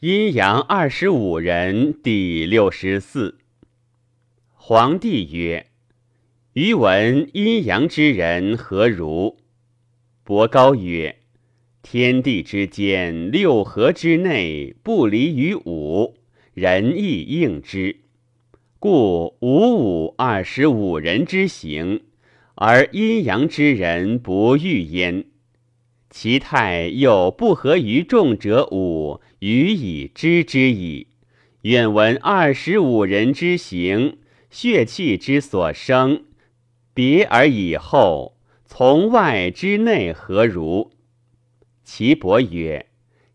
[0.00, 3.36] 阴阳二十五人第六十四。
[4.54, 5.66] 皇帝曰
[6.54, 9.36] ：“余闻阴阳之人何如？”
[10.24, 11.18] 伯高曰
[11.84, 16.16] ：“天地之间，六合之内，不离于五，
[16.54, 17.96] 人亦应之。
[18.78, 22.00] 故五五二十五人之行，
[22.54, 25.26] 而阴阳之人不遇焉。”
[26.10, 31.06] 其态又不合于众者五，予以知之矣。
[31.62, 34.18] 愿闻二十五人之行，
[34.50, 36.24] 血气之所生，
[36.92, 40.90] 别而以后，从外之内何如？
[41.84, 42.86] 其伯曰：“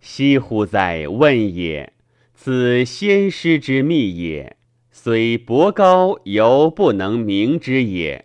[0.00, 1.06] 惜乎哉！
[1.06, 1.92] 问也。
[2.34, 4.56] 此先师之秘也，
[4.90, 8.24] 虽博高，犹不能明之也。”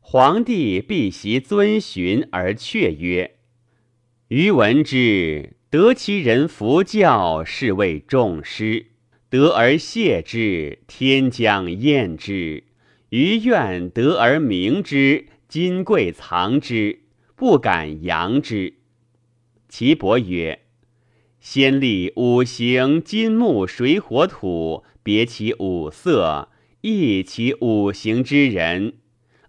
[0.00, 3.35] 皇帝必习遵循而却曰。
[4.28, 8.86] 余闻之，得其人服教，是谓重师；
[9.30, 12.64] 得而谢之，天将厌之。
[13.10, 17.02] 余愿得而明之，金贵藏之，
[17.36, 18.74] 不敢扬之。
[19.68, 20.58] 其伯曰
[21.38, 26.48] ：“先立五行，金木水火土，别其五色，
[26.80, 28.94] 异其五行之人，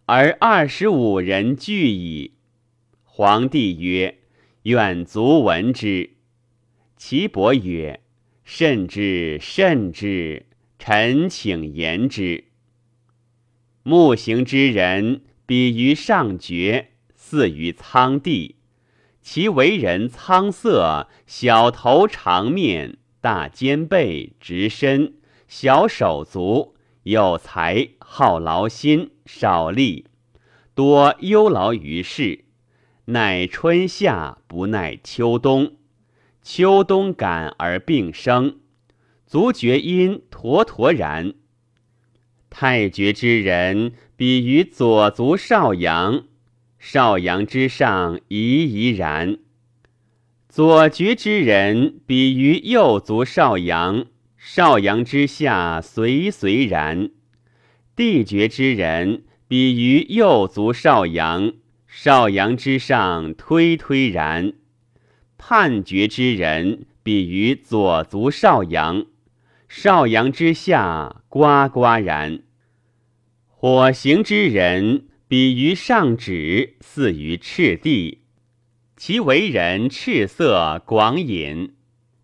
[0.06, 2.34] 而二十五人俱矣。”
[3.04, 4.17] 皇帝曰。
[4.68, 6.10] 愿足闻之。
[6.98, 8.02] 其伯曰
[8.44, 10.46] ：“甚之，甚之。
[10.78, 12.44] 臣请言之。
[13.84, 18.58] 木行之人，比于上绝，似于苍帝。
[19.22, 25.14] 其为人苍色，小头长面，大肩背，直身，
[25.48, 30.08] 小手足，有才，好劳心，少力，
[30.76, 32.44] 多忧劳于世。”
[33.10, 35.78] 乃春夏不耐秋冬，
[36.42, 38.58] 秋冬感而病生，
[39.26, 41.34] 足厥阴妥妥然。
[42.50, 46.26] 太厥之人，比于左足少阳，
[46.78, 49.38] 少阳之上宜宜然；
[50.50, 57.12] 左厥之人，比于右足少阳，少阳之下随随然；
[57.96, 61.54] 地厥之人，比于右足少阳。
[62.00, 64.54] 少阳之上，推推然；
[65.36, 69.08] 判决之人，比于左足少阳；
[69.68, 72.44] 少阳之下，呱呱然。
[73.48, 78.22] 火行之人，比于上指，似于赤地。
[78.96, 81.74] 其为人赤色，广隐，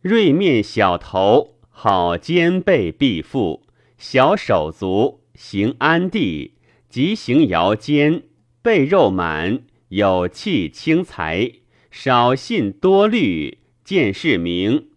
[0.02, 3.64] 锐面小头，好肩背臂腹，
[3.98, 6.54] 小手足，行安地，
[6.88, 8.26] 即行摇肩。
[8.64, 11.52] 背肉满，有气轻财，
[11.92, 14.88] 少信多虑，见事明，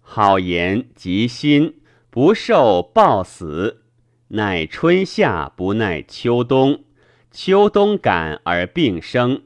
[0.00, 1.74] 好言吉心，
[2.10, 3.84] 不受暴死。
[4.30, 6.82] 乃春夏不耐秋冬，
[7.30, 9.42] 秋冬感而病生。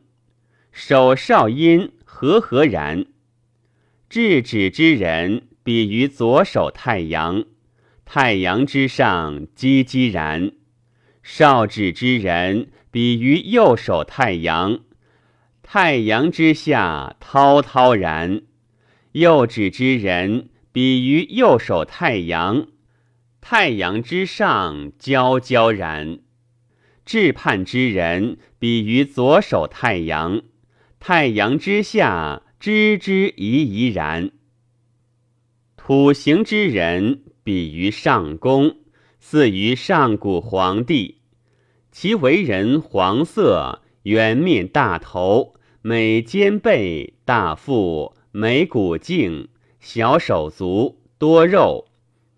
[0.72, 3.04] 手少阴和和然。
[4.08, 7.44] 至指之人，比于左手太阳，
[8.06, 10.52] 太阳之上积积然。
[11.22, 12.68] 少指之人。
[12.96, 14.80] 比于右手太阳，
[15.62, 18.44] 太阳之下滔滔然；
[19.12, 22.68] 右指之人，比于右手太阳，
[23.42, 26.20] 太阳之上焦焦然；
[27.04, 30.40] 至判之人，比于左手太阳，
[30.98, 34.30] 太阳之下枝枝宜宜然；
[35.76, 38.78] 土行之人，比于上宫，
[39.20, 41.15] 似于上古皇帝。
[41.98, 49.48] 其为人黄色，圆面大头，美肩背，大腹，美骨净，
[49.80, 51.86] 小手足，多肉，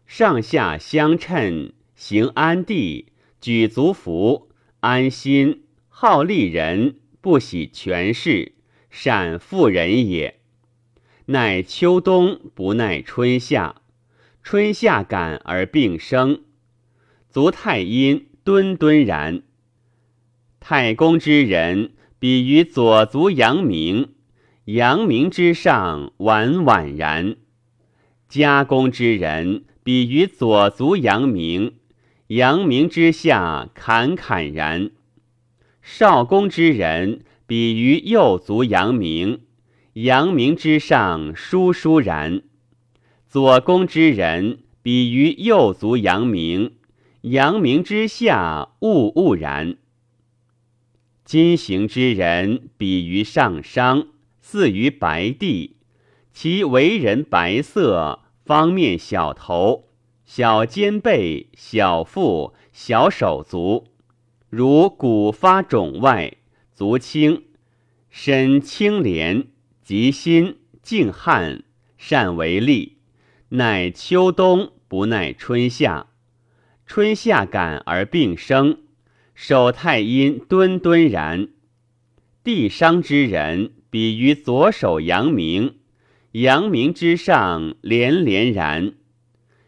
[0.06, 3.06] 上下相称，行安地，
[3.40, 4.48] 举足服，
[4.78, 8.52] 安心，好利人，不喜权势，
[8.90, 10.38] 善妇人也。
[11.26, 13.82] 乃秋冬不耐春夏，
[14.40, 16.42] 春夏感而病生，
[17.28, 19.42] 足太阴敦敦然。
[20.60, 24.08] 太公之人，比于左足阳明，
[24.64, 27.36] 阳明之上宛宛然；
[28.28, 31.74] 家公之人，比于左足阳明，
[32.26, 34.90] 阳明之下侃侃然；
[35.80, 39.40] 少公之人，比于右足阳明，
[39.94, 42.42] 阳明之上疏疏然；
[43.26, 46.72] 左公之人，比于右足阳明，
[47.22, 49.76] 阳明之下兀兀然。
[51.28, 54.08] 金行之人，比于上商，
[54.40, 55.76] 似于白帝。
[56.32, 59.90] 其为人白色，方面小头、
[60.24, 63.88] 小肩背、小腹、小手足，
[64.48, 66.38] 如骨发肿外，
[66.74, 67.42] 足轻，
[68.08, 69.48] 身清廉，
[69.82, 71.62] 极心，静汉，
[71.98, 72.96] 善为利，
[73.50, 76.06] 乃秋冬不耐春夏，
[76.86, 78.78] 春夏感而病生，
[79.40, 81.50] 手太阴敦敦然。
[82.42, 85.76] 地伤之人，比于左手阳明，
[86.32, 88.94] 阳明之上连连然；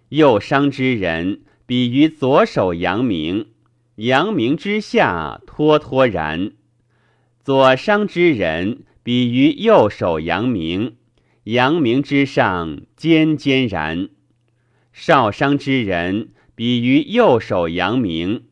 [0.08, 3.46] 右伤之人，比于左手阳明，
[3.94, 6.50] 阳明之下脱脱然；
[7.44, 10.96] 左伤之人，比于右手阳明，
[11.44, 14.08] 阳明之上尖尖然；
[14.92, 18.42] 少伤之人，比于右手阳明，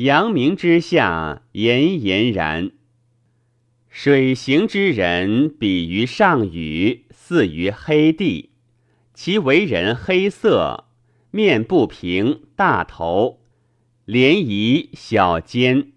[0.00, 2.70] 阳明之下炎炎然。
[3.88, 8.50] 水行之人，比于上雨，似于黑地。
[9.12, 10.84] 其为人黑色，
[11.32, 13.40] 面不平，大头，
[14.04, 15.90] 连仪小肩，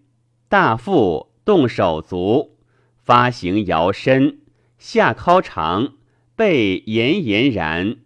[0.49, 2.57] 大腹，动手足，
[3.03, 4.39] 发行摇身，
[4.79, 5.93] 下尻长，
[6.35, 7.97] 背炎炎然。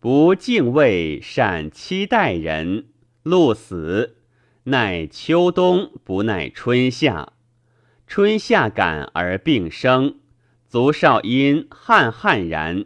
[0.00, 2.86] 不敬畏，善期待人，
[3.22, 4.16] 鹿死，
[4.64, 7.32] 乃秋冬不耐春夏。
[8.06, 10.20] 春夏感而病生，
[10.68, 12.84] 足少阴汗汗然。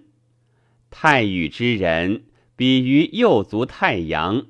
[0.90, 2.24] 太宇之人，
[2.56, 4.46] 比于右足太阳，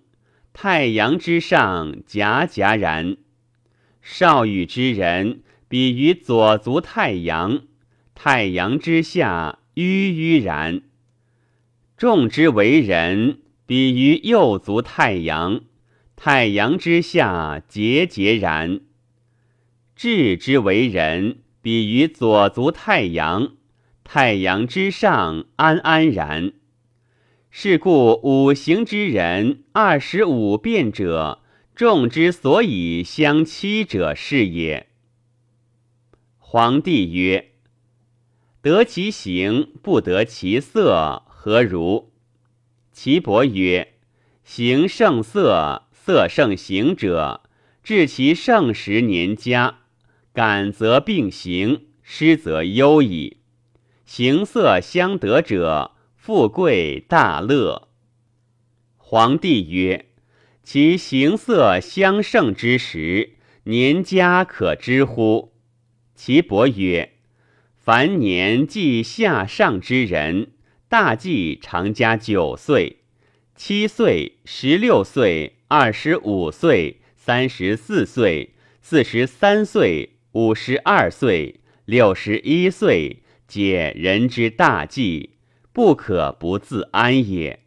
[0.52, 3.16] 太阳之上夹夹然。
[4.00, 7.62] 少羽之人，比于左足太阳，
[8.14, 10.82] 太阳之下郁郁然。
[11.96, 15.62] 众之为人，比于右足太阳，
[16.16, 18.80] 太阳之下节节然。
[19.94, 23.52] 治之为人，比于左足太阳，
[24.02, 26.52] 太阳之上安安然。
[27.50, 31.42] 是故五行之人，二十五变者，
[31.74, 34.88] 众之所以相欺者是也。
[36.38, 37.52] 皇帝曰
[38.60, 42.12] ：“得其形，不得其色，何如？”
[42.92, 43.94] 岐伯曰
[44.44, 47.40] ：“形胜色，色盛行者，
[47.82, 49.78] 至其盛时年佳。”
[50.32, 53.38] 感则并行，失则忧矣。
[54.04, 57.88] 形色相得者，富贵大乐。
[58.96, 60.06] 皇帝曰：
[60.62, 63.32] 其形色相胜之时，
[63.64, 65.54] 年家可知乎？
[66.14, 67.14] 岐伯曰：
[67.74, 70.52] 凡年纪下上之人，
[70.88, 72.98] 大忌常加九岁、
[73.56, 80.10] 七岁、十六岁、二十五岁、三十四岁、四十三岁。
[80.32, 85.30] 五十二岁、六十一岁，皆人之大忌，
[85.72, 87.60] 不可不自安也。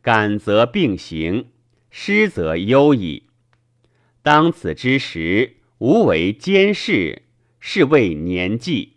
[0.00, 1.50] 感则并行，
[1.90, 3.24] 失则忧矣。
[4.22, 7.24] 当此之时，无为监视，
[7.60, 8.94] 是谓年纪。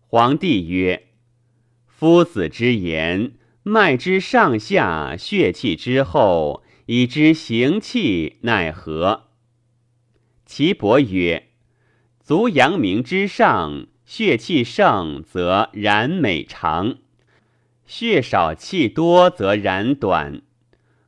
[0.00, 1.10] 皇帝曰
[1.86, 9.24] ：“夫子之言，脉之上下，血气之后，以知行气奈何？”
[10.46, 11.48] 岐伯曰。
[12.20, 16.96] 足阳明之上，血气盛则然美长；
[17.86, 20.40] 血少气多则然短。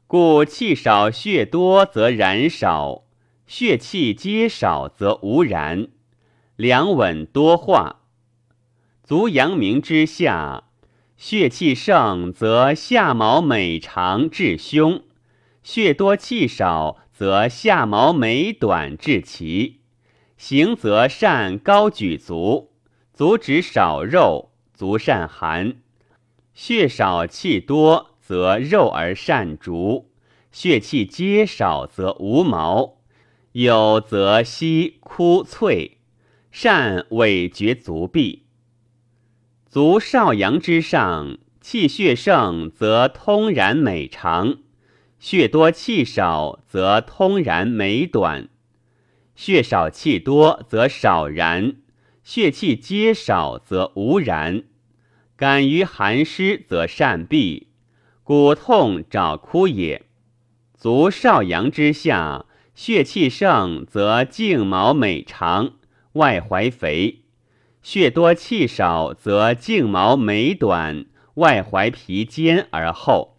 [0.06, 3.04] 故气少血多则然少，
[3.46, 5.88] 血气皆少则无然。
[6.56, 8.02] 两稳多化。
[9.02, 10.64] 足阳明之下，
[11.16, 15.00] 血气盛则下毛美长至胸；
[15.66, 19.80] 血多气少则下毛美短至齐。
[20.36, 22.70] 行则善高举足，
[23.12, 25.78] 足指少肉，足善寒；
[26.54, 30.04] 血少气多，则肉而善逐；
[30.52, 32.98] 血气皆少，则无毛；
[33.50, 35.98] 有则稀枯脆，
[36.52, 38.44] 善委绝足臂。
[39.68, 44.58] 足少阳之上，气血盛，则通然美长；
[45.18, 48.48] 血多气少，则通然美短。
[49.34, 51.76] 血少气多则少然，
[52.22, 54.64] 血气皆少则无然。
[55.36, 57.68] 感于寒湿则善闭，
[58.22, 60.06] 骨痛找枯也。
[60.74, 65.72] 足少阳之下，血气盛则颈毛美长，
[66.12, 67.22] 外踝肥；
[67.82, 73.35] 血多气少则颈毛美短，外踝皮坚而厚。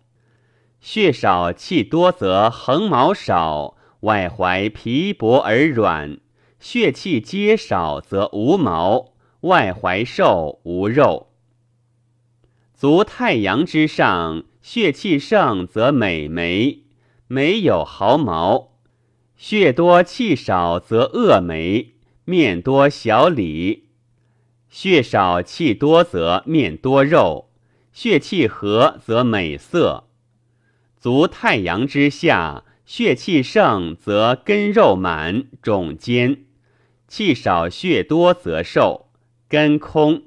[0.90, 3.76] 血少气多则横毛少。
[4.02, 6.18] 外踝皮薄而软，
[6.62, 11.28] 血气皆少则无毛；外踝瘦无肉。
[12.74, 16.84] 足太阳之上，血气盛则美眉，
[17.28, 18.70] 眉有毫毛；
[19.36, 23.88] 血多气少则恶眉，面多小里；
[24.70, 27.50] 血少气多则面多肉；
[27.92, 30.07] 血气和则美色。
[31.08, 36.40] 足太阳之下，血气盛则根肉满，肿坚；
[37.08, 39.08] 气少血多则瘦，
[39.48, 40.24] 根空；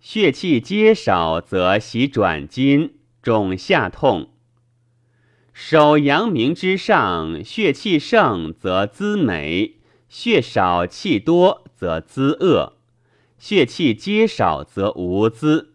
[0.00, 2.94] 血气皆少则喜转筋。
[3.22, 4.30] 肿下痛，
[5.52, 9.74] 手阳明之上，血气盛则滋美；
[10.08, 12.72] 血少气多则滋恶；
[13.38, 15.74] 血气皆少则无滋。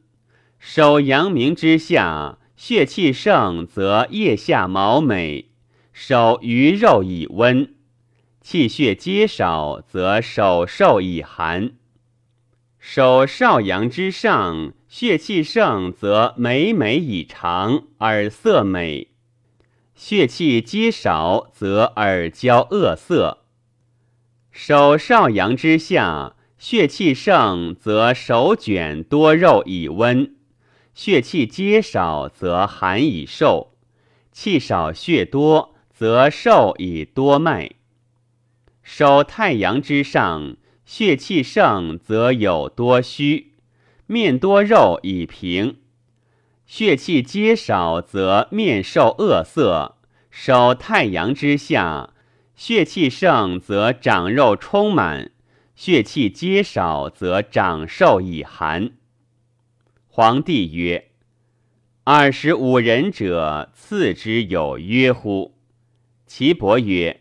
[0.59, 5.45] 手阳明之下，血气盛则腋下毛美，
[5.91, 7.67] 手余肉以温；
[8.41, 11.71] 气血皆少则手瘦以寒。
[12.79, 14.73] 手少阳之上。
[14.87, 19.07] 血气盛则眉美以长，耳色美；
[19.93, 23.39] 血气皆少则耳焦恶色。
[24.51, 30.27] 手少阳之下，血气盛则手卷多肉以温；
[30.95, 33.73] 血气皆少则寒以瘦；
[34.31, 37.71] 气少血多则瘦以多脉。
[38.81, 43.51] 手太阳之上，血气盛则有多虚。
[44.07, 45.79] 面多肉以平，
[46.65, 49.97] 血气皆少则面瘦恶色；
[50.31, 52.13] 守太阳之下，
[52.55, 55.31] 血气盛则长肉充满；
[55.75, 58.91] 血气皆少则长瘦以寒。
[60.17, 61.09] 皇帝曰
[62.05, 65.55] ：“二十五人者，次之有约乎？”
[66.25, 67.19] 岐伯曰：“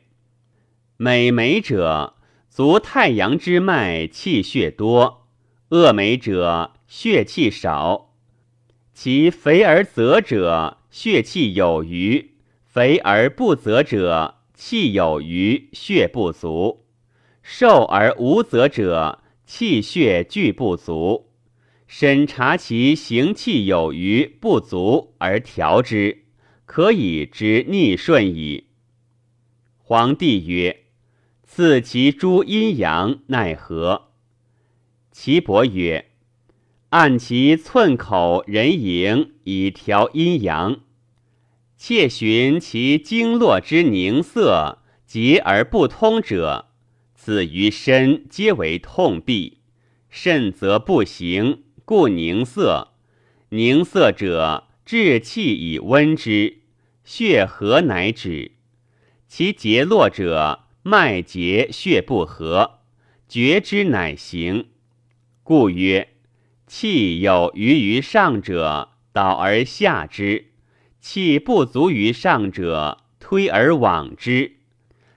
[0.96, 2.14] 美眉者，
[2.48, 5.24] 足太阳之脉，气血多；
[5.70, 8.12] 恶眉者。”血气少，
[8.92, 12.34] 其肥而泽者，血气有余；
[12.64, 16.84] 肥而不泽者，气有余，血不足；
[17.42, 21.33] 瘦而无泽者，气血俱不足。
[21.86, 26.24] 审查其行气有余不足而调之，
[26.64, 28.68] 可以知逆顺矣。
[29.78, 30.84] 皇帝曰
[31.44, 34.08] ：“赐其诸阴阳奈何？”
[35.12, 36.10] 岐伯曰。
[36.90, 40.78] 按其寸口人迎以调阴阳，
[41.76, 46.66] 切寻其经络之凝涩结而不通者，
[47.16, 49.54] 此于身皆为痛痹；
[50.08, 52.92] 甚则不行，故凝涩。
[53.50, 56.58] 凝涩者，治气以温之，
[57.04, 58.52] 血和乃止。
[59.28, 62.80] 其结络者，脉结血不和，
[63.28, 64.66] 绝之乃行。
[65.42, 66.08] 故曰。
[66.66, 70.46] 气有余于上者，导而下之；
[70.98, 74.56] 气不足于上者，推而往之。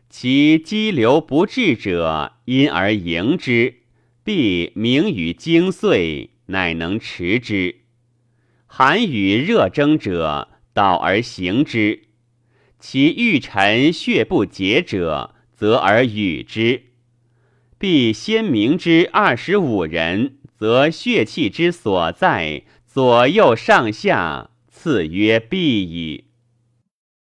[0.10, 3.78] 其积流不至者，因而迎之，
[4.24, 7.78] 必明于精髓，乃能持之。
[8.66, 12.04] 寒与热争者，导而行之。
[12.80, 16.84] 其欲沉血不竭者，则而与之。
[17.78, 20.34] 必先明之二十五人。
[20.58, 26.27] 则血气之所在，左右上下，次曰必矣。